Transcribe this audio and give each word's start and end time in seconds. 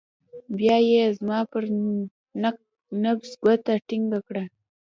بيا 0.57 0.77
يې 0.89 1.03
زما 1.17 1.39
پر 1.51 1.63
نبض 3.03 3.31
گوته 3.43 3.73
ټينګه 3.87 4.19
کړه. 4.27 4.43